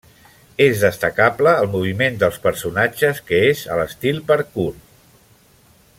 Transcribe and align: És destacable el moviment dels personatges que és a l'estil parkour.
És 0.63 0.79
destacable 0.85 1.53
el 1.65 1.69
moviment 1.75 2.17
dels 2.23 2.41
personatges 2.47 3.23
que 3.29 3.45
és 3.53 3.63
a 3.75 3.81
l'estil 3.81 4.19
parkour. 4.33 4.71